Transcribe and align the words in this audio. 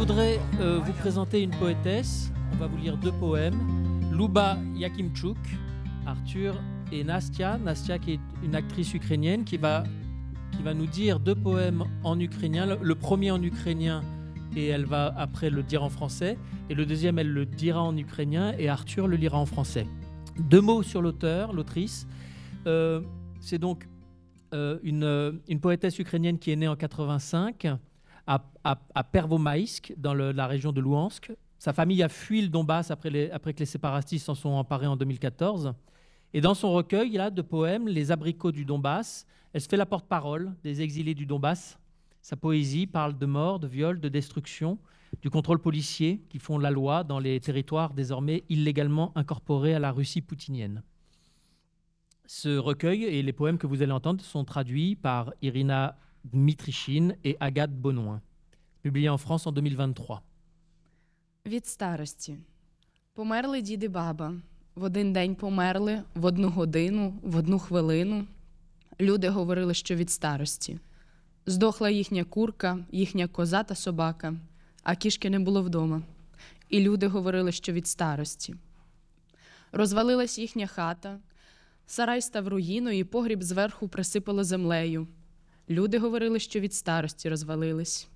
voudrais 0.00 0.40
euh, 0.60 0.80
vous 0.82 0.94
présenter 0.94 1.42
une 1.42 1.50
poétesse. 1.50 2.32
On 2.54 2.56
va 2.56 2.68
vous 2.68 2.78
lire 2.78 2.96
deux 2.96 3.12
poèmes. 3.12 3.60
Luba 4.10 4.56
Yakimchuk, 4.74 5.36
Arthur 6.06 6.54
et 6.90 7.04
Nastia. 7.04 7.58
Nastia 7.58 7.98
qui 7.98 8.12
est 8.12 8.20
une 8.42 8.54
actrice 8.54 8.94
ukrainienne 8.94 9.44
qui 9.44 9.58
va, 9.58 9.84
qui 10.52 10.62
va 10.62 10.72
nous 10.72 10.86
dire 10.86 11.20
deux 11.20 11.34
poèmes 11.34 11.84
en 12.02 12.18
ukrainien. 12.18 12.78
Le, 12.80 12.94
premier 12.94 13.30
en 13.30 13.42
ukrainien 13.42 14.02
et 14.56 14.68
elle 14.68 14.86
va 14.86 15.12
après 15.18 15.50
le 15.50 15.62
dire 15.62 15.84
en 15.84 15.90
français. 15.90 16.38
Et 16.70 16.74
le 16.74 16.86
deuxième, 16.86 17.18
elle 17.18 17.30
le 17.30 17.44
dira 17.44 17.82
en 17.82 17.94
ukrainien 17.94 18.54
et 18.58 18.70
Arthur 18.70 19.06
le 19.06 19.18
lira 19.18 19.36
en 19.36 19.44
français. 19.44 19.86
Deux 20.38 20.62
mots 20.62 20.82
sur 20.82 21.02
l'auteur, 21.02 21.52
l'autrice. 21.52 22.06
Euh, 22.66 23.02
c'est 23.38 23.58
donc 23.58 23.86
euh, 24.54 24.78
une, 24.82 25.42
une 25.46 25.60
poétesse 25.60 25.98
ukrainienne 25.98 26.38
qui 26.38 26.52
est 26.52 26.56
née 26.56 26.68
en 26.68 26.76
85 26.76 27.76
à, 28.26 28.42
à, 28.64 29.04
Pervomaïsk, 29.04 29.94
dans 29.96 30.14
la 30.14 30.46
région 30.46 30.72
de 30.72 30.80
Louhansk. 30.80 31.32
Sa 31.58 31.72
famille 31.72 32.02
a 32.02 32.08
fui 32.08 32.42
le 32.42 32.48
Donbass 32.48 32.90
après, 32.90 33.10
que 33.10 33.58
les 33.58 33.66
séparatistes 33.66 34.26
s'en 34.26 34.34
sont 34.34 34.50
emparés 34.50 34.86
en 34.86 34.96
2014. 34.96 35.74
Et 36.32 36.40
dans 36.40 36.54
son 36.54 36.72
recueil 36.72 37.18
de 37.32 37.42
poèmes, 37.42 37.88
Les 37.88 38.12
abricots 38.12 38.52
du 38.52 38.64
Donbass, 38.64 39.26
elle 39.52 39.60
se 39.60 39.68
fait 39.68 39.76
la 39.76 39.86
porte-parole 39.86 40.54
des 40.62 40.80
exilés 40.80 41.14
du 41.14 41.26
Donbass. 41.26 41.78
Sa 42.22 42.36
poésie 42.36 42.86
parle 42.86 43.18
de 43.18 43.26
mort, 43.26 43.58
de 43.58 43.66
viol, 43.66 43.98
de 43.98 44.08
destruction, 44.08 44.78
du 45.22 45.30
contrôle 45.30 45.58
policier 45.58 46.22
qui 46.28 46.38
font 46.38 46.58
la 46.58 46.70
loi 46.70 47.02
dans 47.02 47.18
les 47.18 47.40
territoires 47.40 47.94
désormais 47.94 48.44
illégalement 48.48 49.12
incorporés 49.16 49.74
à 49.74 49.78
la 49.78 49.90
Russie 49.90 50.20
poutinienne. 50.20 50.82
Ce 52.26 52.56
recueil 52.56 53.04
et 53.04 53.22
les 53.22 53.32
poèmes 53.32 53.58
que 53.58 53.66
vous 53.66 53.82
allez 53.82 53.92
entendre 53.92 54.22
sont 54.22 54.44
traduits 54.44 54.94
par 54.94 55.32
Irina 55.42 55.98
Dmitrichine 56.24 57.16
et 57.24 57.36
Agathe 57.40 57.72
Bonoin, 57.72 58.20
publiés 58.82 59.08
en 59.08 59.18
France 59.18 59.46
en 59.46 59.52
2023. 59.52 60.20
Від 61.46 61.66
старості. 61.66 62.38
Померли 63.14 63.62
дід 63.62 63.82
і 63.82 63.88
баба. 63.88 64.34
В 64.74 64.82
один 64.82 65.12
день 65.12 65.34
померли, 65.34 66.02
в 66.14 66.24
одну 66.24 66.48
годину, 66.48 67.14
в 67.22 67.36
одну 67.36 67.58
хвилину. 67.58 68.26
Люди 69.00 69.28
говорили, 69.28 69.74
що 69.74 69.94
від 69.94 70.10
старості. 70.10 70.78
Здохла 71.46 71.90
їхня 71.90 72.24
курка, 72.24 72.78
їхня 72.92 73.28
коза 73.28 73.62
та 73.62 73.74
собака, 73.74 74.34
а 74.82 74.96
кішки 74.96 75.30
не 75.30 75.38
було 75.38 75.62
вдома. 75.62 76.02
І 76.68 76.80
люди 76.80 77.06
говорили, 77.06 77.52
що 77.52 77.72
від 77.72 77.86
старості. 77.86 78.54
Розвалилась 79.72 80.38
їхня 80.38 80.66
хата, 80.66 81.18
сарай 81.86 82.22
став 82.22 82.48
руїною, 82.48 82.98
і 82.98 83.04
погріб 83.04 83.42
зверху 83.42 83.88
присипало 83.88 84.44
землею. 84.44 85.06
Люди 85.70 85.98
говорили, 85.98 86.38
що 86.38 86.60
від 86.60 86.74
старості 86.74 87.28
розвалились. 87.28 88.08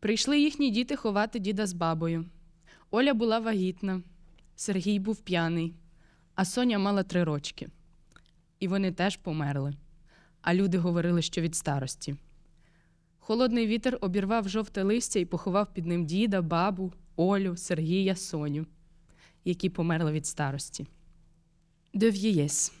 Прийшли 0.00 0.40
їхні 0.40 0.70
діти 0.70 0.96
ховати 0.96 1.38
діда 1.38 1.66
з 1.66 1.72
бабою. 1.72 2.24
Оля 2.90 3.14
була 3.14 3.38
вагітна, 3.38 4.02
Сергій 4.56 4.98
був 4.98 5.20
п'яний, 5.20 5.74
а 6.34 6.44
Соня 6.44 6.78
мала 6.78 7.02
три 7.02 7.24
рочки. 7.24 7.68
І 8.60 8.68
вони 8.68 8.92
теж 8.92 9.16
померли. 9.16 9.74
А 10.40 10.54
люди 10.54 10.78
говорили, 10.78 11.22
що 11.22 11.40
від 11.40 11.54
старості. 11.54 12.16
Холодний 13.18 13.66
вітер 13.66 13.98
обірвав 14.00 14.48
жовте 14.48 14.82
листя 14.82 15.18
і 15.18 15.24
поховав 15.24 15.74
під 15.74 15.86
ним 15.86 16.06
діда, 16.06 16.42
бабу, 16.42 16.92
Олю, 17.16 17.56
Сергія, 17.56 18.16
Соню, 18.16 18.66
які 19.44 19.68
померли 19.68 20.12
від 20.12 20.26
старості. 20.26 20.86
De 21.94 22.10
vieillesse. 22.10 22.72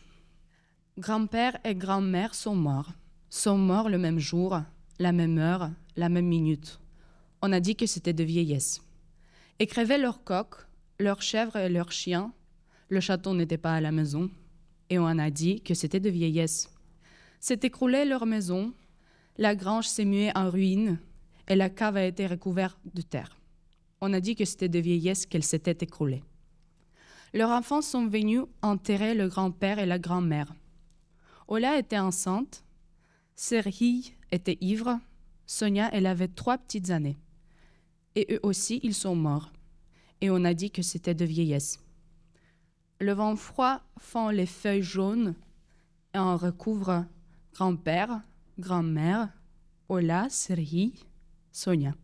Grand-père 0.96 1.56
et 1.64 1.78
grand-mère 1.78 2.34
sont 2.34 2.56
morts. 2.56 3.03
Sont 3.36 3.58
morts 3.58 3.88
le 3.88 3.98
même 3.98 4.20
jour, 4.20 4.60
la 5.00 5.10
même 5.10 5.38
heure, 5.38 5.68
la 5.96 6.08
même 6.08 6.28
minute. 6.28 6.78
On 7.42 7.50
a 7.50 7.58
dit 7.58 7.74
que 7.74 7.84
c'était 7.84 8.12
de 8.12 8.22
vieillesse. 8.22 8.80
Et 9.58 9.66
crevaient 9.66 9.98
leurs 9.98 10.22
coqs, 10.22 10.54
leurs 11.00 11.20
chèvres 11.20 11.56
et 11.56 11.68
leurs 11.68 11.90
chiens. 11.90 12.32
Le 12.88 13.00
château 13.00 13.34
n'était 13.34 13.58
pas 13.58 13.74
à 13.74 13.80
la 13.80 13.90
maison. 13.90 14.30
Et 14.88 15.00
on 15.00 15.06
a 15.06 15.30
dit 15.30 15.60
que 15.62 15.74
c'était 15.74 15.98
de 15.98 16.10
vieillesse. 16.10 16.70
S'est 17.40 17.58
écroulé 17.64 18.04
leur 18.04 18.24
maison. 18.24 18.72
La 19.36 19.56
grange 19.56 19.88
s'est 19.88 20.04
muée 20.04 20.30
en 20.36 20.48
ruine. 20.48 21.00
Et 21.48 21.56
la 21.56 21.70
cave 21.70 21.96
a 21.96 22.04
été 22.04 22.28
recouverte 22.28 22.78
de 22.94 23.02
terre. 23.02 23.36
On 24.00 24.12
a 24.12 24.20
dit 24.20 24.36
que 24.36 24.44
c'était 24.44 24.68
de 24.68 24.78
vieillesse 24.78 25.26
qu'elle 25.26 25.42
s'était 25.42 25.84
écroulée. 25.84 26.22
Leurs 27.32 27.50
enfants 27.50 27.82
sont 27.82 28.06
venus 28.06 28.42
enterrer 28.62 29.12
le 29.12 29.26
grand-père 29.26 29.80
et 29.80 29.86
la 29.86 29.98
grand-mère. 29.98 30.54
Ola 31.48 31.80
était 31.80 31.98
enceinte. 31.98 32.63
Serhii 33.35 34.13
était 34.31 34.57
ivre. 34.61 34.99
Sonia, 35.45 35.89
elle 35.93 36.05
avait 36.05 36.27
trois 36.27 36.57
petites 36.57 36.89
années. 36.89 37.17
Et 38.15 38.27
eux 38.33 38.39
aussi, 38.43 38.79
ils 38.83 38.93
sont 38.93 39.15
morts. 39.15 39.51
Et 40.21 40.29
on 40.29 40.43
a 40.43 40.53
dit 40.53 40.71
que 40.71 40.81
c'était 40.81 41.15
de 41.15 41.25
vieillesse. 41.25 41.79
Le 42.99 43.13
vent 43.13 43.35
froid 43.35 43.81
fend 43.97 44.29
les 44.29 44.45
feuilles 44.45 44.83
jaunes 44.83 45.35
et 46.13 46.17
en 46.17 46.35
recouvre 46.35 47.05
grand-père, 47.53 48.21
grand-mère, 48.57 49.29
Ola, 49.87 50.29
Serhi, 50.29 50.93
Sonia. 51.51 51.95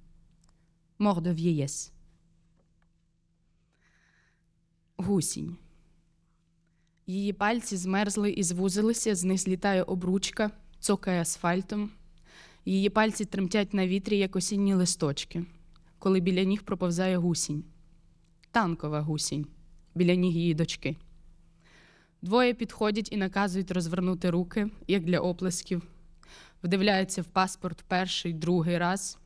Mort 0.99 1.21
de 1.21 1.31
vieillesse. 1.31 1.91
Гусінь. 4.97 5.57
Її 7.07 7.33
пальці 7.33 7.77
змерзли 7.77 8.31
і 8.31 8.43
звузилися, 8.43 9.15
з 9.15 9.23
них 9.23 9.37
злітає 9.37 9.83
обручка, 9.83 10.51
Цокає 10.80 11.20
асфальтом. 11.20 11.90
Її 12.64 12.88
пальці 12.88 13.24
тремтять 13.24 13.74
на 13.74 13.86
вітрі, 13.86 14.18
як 14.18 14.36
осінні 14.36 14.74
листочки, 14.74 15.44
коли 15.98 16.20
біля 16.20 16.44
ніг 16.44 16.62
проповзає 16.62 17.16
гусінь. 17.16 17.64
Танкова 18.50 19.00
гусінь, 19.00 19.46
біля 19.94 20.14
ніг 20.14 20.32
її 20.32 20.54
дочки. 20.54 20.96
Двоє 22.22 22.54
підходять 22.54 23.12
і 23.12 23.16
наказують 23.16 23.70
розвернути 23.70 24.30
руки, 24.30 24.70
як 24.86 25.04
для 25.04 25.18
оплесків, 25.18 25.82
вдивляються 26.62 27.22
в 27.22 27.24
паспорт 27.24 27.84
перший, 27.88 28.32
другий 28.32 28.78
раз, 28.78 29.18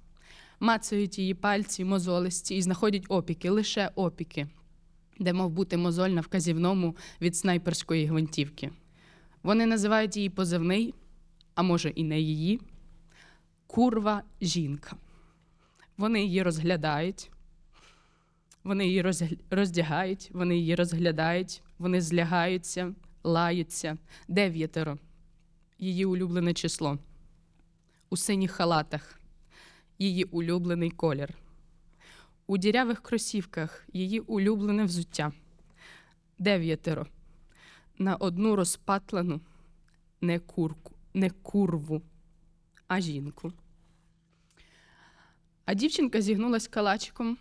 мацають 0.61 1.19
її 1.19 1.35
пальці, 1.35 1.85
мозолисті 1.85 2.57
і 2.57 2.63
знаходять 2.63 3.07
опіки, 3.09 3.51
лише 3.51 3.91
опіки, 3.95 4.49
де 5.19 5.33
мав 5.33 5.51
бути 5.51 5.77
мозоль 5.77 6.11
на 6.11 6.21
вказівному 6.21 6.97
від 7.21 7.37
снайперської 7.37 8.07
гвинтівки. 8.07 8.71
Вони 9.43 9.67
називають 9.67 10.17
її 10.17 10.31
позивний, 10.31 10.95
а 11.55 11.63
може 11.63 11.89
і 11.89 12.05
не 12.05 12.21
її 12.21 12.61
курва 13.67 14.23
жінка. 14.41 14.97
Вони 15.97 16.25
її 16.25 16.43
розглядають, 16.43 17.31
вони 18.65 18.87
її 18.87 19.05
роздягають, 19.51 20.31
вони 20.33 20.57
її 20.59 20.75
розглядають, 20.75 21.63
вони 21.79 22.01
злягаються, 22.01 22.95
лаються. 23.25 23.99
Дев'ятеро. 24.29 24.99
Її 25.79 26.05
улюблене 26.05 26.55
число. 26.55 26.99
У 28.11 28.17
синіх 28.17 28.51
халатах. 28.51 29.21
Її 29.99 30.25
улюблений 30.25 30.91
колір. 30.91 31.35
У 32.47 32.57
дірявих 32.57 33.03
кросівках 33.03 33.85
її 33.93 34.21
улюблене 34.21 34.85
взуття. 34.85 35.33
Дев'ятеро. 36.39 37.07
На 37.99 38.17
одну 38.17 38.57
розпатлену 38.57 39.41
не 40.21 40.39
курку, 40.39 40.94
не 41.15 41.31
курву, 41.31 42.03
а 42.89 43.01
жінку. 43.01 43.53
А 45.65 45.75
дівчинка 45.75 46.21
зігнулась 46.21 46.69
калачиком. 46.69 47.39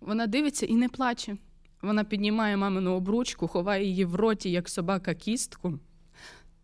Вона 0.00 0.26
дивиться 0.26 0.66
і 0.66 0.74
не 0.74 0.88
плаче. 0.88 1.36
Вона 1.82 2.04
піднімає 2.04 2.56
мамину 2.56 2.94
обручку, 2.94 3.48
ховає 3.48 3.84
її 3.84 4.04
в 4.04 4.14
роті, 4.14 4.50
як 4.50 4.68
собака 4.68 5.14
кістку, 5.14 5.78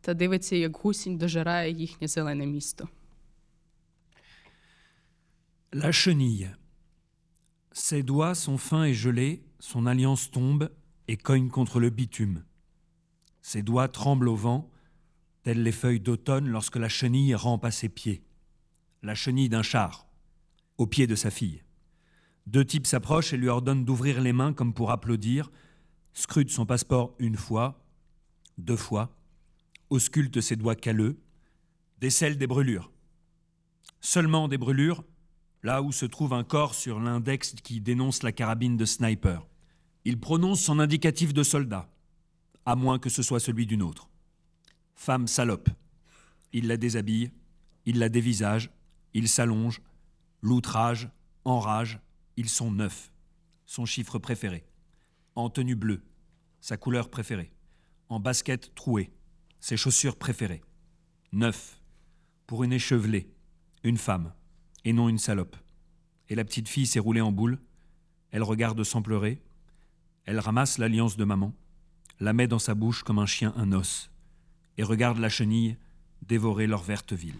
та 0.00 0.14
дивиться, 0.14 0.56
як 0.56 0.76
гусінь 0.76 1.18
дожирає 1.18 1.72
їхнє 1.72 2.08
зелене 2.08 2.46
місто. 2.46 2.88
La 5.72 5.92
chenille. 5.92 6.56
Ses 7.72 8.02
doigts 8.02 8.34
sont 8.34 8.58
fins 8.58 8.84
et 8.84 8.94
gelés, 8.94 9.40
son 9.60 9.86
alliance 9.86 10.30
tombe 10.30 10.68
et 11.06 11.16
cogne 11.16 11.48
contre 11.48 11.78
le 11.78 11.90
bitume. 11.90 12.42
Ses 13.40 13.62
doigts 13.62 13.88
tremblent 13.88 14.28
au 14.28 14.36
vent, 14.36 14.68
telles 15.42 15.62
les 15.62 15.72
feuilles 15.72 16.00
d'automne 16.00 16.48
lorsque 16.48 16.76
la 16.76 16.88
chenille 16.88 17.34
rampe 17.34 17.64
à 17.64 17.70
ses 17.70 17.88
pieds. 17.88 18.22
La 19.02 19.14
chenille 19.14 19.48
d'un 19.48 19.62
char, 19.62 20.06
au 20.78 20.86
pied 20.86 21.06
de 21.06 21.14
sa 21.14 21.30
fille. 21.30 21.62
Deux 22.46 22.64
types 22.64 22.86
s'approchent 22.86 23.32
et 23.32 23.36
lui 23.36 23.48
ordonnent 23.48 23.84
d'ouvrir 23.84 24.20
les 24.20 24.32
mains 24.32 24.52
comme 24.52 24.74
pour 24.74 24.90
applaudir, 24.90 25.50
scrutent 26.12 26.50
son 26.50 26.66
passeport 26.66 27.14
une 27.18 27.36
fois, 27.36 27.84
deux 28.58 28.76
fois, 28.76 29.16
auscultent 29.88 30.40
ses 30.40 30.56
doigts 30.56 30.74
calleux, 30.74 31.18
décèlent 31.98 32.38
des 32.38 32.46
brûlures. 32.46 32.90
Seulement 34.00 34.48
des 34.48 34.58
brûlures, 34.58 35.04
là 35.62 35.82
où 35.82 35.92
se 35.92 36.06
trouve 36.06 36.32
un 36.32 36.44
corps 36.44 36.74
sur 36.74 37.00
l'index 37.00 37.54
qui 37.62 37.80
dénonce 37.80 38.22
la 38.22 38.32
carabine 38.32 38.76
de 38.76 38.84
sniper. 38.84 39.46
Il 40.04 40.18
prononce 40.18 40.60
son 40.60 40.78
indicatif 40.78 41.34
de 41.34 41.42
soldat, 41.42 41.90
à 42.64 42.76
moins 42.76 42.98
que 42.98 43.10
ce 43.10 43.22
soit 43.22 43.40
celui 43.40 43.66
d'une 43.66 43.82
autre. 43.82 44.08
Femme 45.02 45.26
salope. 45.26 45.70
Il 46.52 46.66
la 46.66 46.76
déshabille, 46.76 47.32
il 47.86 47.98
la 47.98 48.10
dévisage, 48.10 48.70
il 49.14 49.30
s'allonge, 49.30 49.80
l'outrage, 50.42 51.08
enrage, 51.46 52.00
Ils 52.36 52.50
sont 52.50 52.70
neuf. 52.70 53.10
Son 53.64 53.86
chiffre 53.86 54.18
préféré. 54.18 54.62
En 55.36 55.48
tenue 55.48 55.74
bleue. 55.74 56.02
Sa 56.60 56.76
couleur 56.76 57.08
préférée. 57.08 57.50
En 58.10 58.20
basket 58.20 58.74
trouée. 58.74 59.10
Ses 59.58 59.78
chaussures 59.78 60.16
préférées. 60.16 60.60
Neuf. 61.32 61.80
Pour 62.46 62.62
une 62.62 62.74
échevelée. 62.74 63.32
Une 63.82 63.96
femme. 63.96 64.34
Et 64.84 64.92
non 64.92 65.08
une 65.08 65.16
salope. 65.16 65.56
Et 66.28 66.34
la 66.34 66.44
petite 66.44 66.68
fille 66.68 66.86
s'est 66.86 67.00
roulée 67.00 67.22
en 67.22 67.32
boule. 67.32 67.58
Elle 68.32 68.42
regarde 68.42 68.84
sans 68.84 69.00
pleurer. 69.00 69.40
Elle 70.26 70.40
ramasse 70.40 70.76
l'alliance 70.76 71.16
de 71.16 71.24
maman, 71.24 71.54
la 72.18 72.34
met 72.34 72.48
dans 72.48 72.58
sa 72.58 72.74
bouche 72.74 73.02
comme 73.02 73.18
un 73.18 73.24
chien 73.24 73.54
un 73.56 73.72
os, 73.72 74.09
et 74.80 74.82
regarde 74.82 75.18
la 75.18 75.28
chenille 75.28 75.76
dévorer 76.26 76.66
leur 76.66 76.82
verte 76.82 77.12
ville. 77.12 77.34